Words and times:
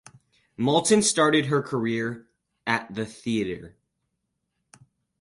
Malton 0.57 1.03
started 1.03 1.45
her 1.45 1.61
career 1.61 2.27
at 2.65 2.91
the 2.95 3.05
theater. 3.05 3.75